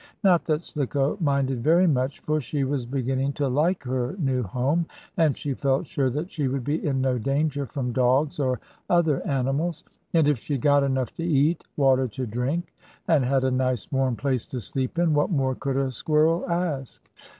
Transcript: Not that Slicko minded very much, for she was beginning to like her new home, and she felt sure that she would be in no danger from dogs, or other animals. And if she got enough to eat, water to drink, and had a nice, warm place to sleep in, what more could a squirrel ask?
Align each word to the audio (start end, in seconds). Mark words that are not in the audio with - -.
Not 0.23 0.45
that 0.45 0.63
Slicko 0.63 1.15
minded 1.21 1.63
very 1.63 1.85
much, 1.85 2.21
for 2.21 2.41
she 2.41 2.63
was 2.63 2.87
beginning 2.87 3.33
to 3.33 3.47
like 3.47 3.83
her 3.83 4.15
new 4.17 4.41
home, 4.41 4.87
and 5.15 5.37
she 5.37 5.53
felt 5.53 5.85
sure 5.85 6.09
that 6.09 6.31
she 6.31 6.47
would 6.47 6.63
be 6.63 6.83
in 6.83 7.01
no 7.01 7.19
danger 7.19 7.67
from 7.67 7.93
dogs, 7.93 8.39
or 8.39 8.59
other 8.89 9.21
animals. 9.27 9.83
And 10.11 10.27
if 10.27 10.39
she 10.39 10.57
got 10.57 10.81
enough 10.81 11.13
to 11.17 11.23
eat, 11.23 11.63
water 11.77 12.07
to 12.07 12.25
drink, 12.25 12.73
and 13.07 13.23
had 13.23 13.43
a 13.43 13.51
nice, 13.51 13.91
warm 13.91 14.15
place 14.15 14.47
to 14.47 14.59
sleep 14.59 14.97
in, 14.97 15.13
what 15.13 15.29
more 15.29 15.53
could 15.53 15.77
a 15.77 15.91
squirrel 15.91 16.49
ask? 16.49 17.07